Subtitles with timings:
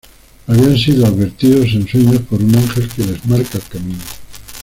[0.47, 4.01] Habían sido advertidos en sueños por un ángel, que les marca el camino.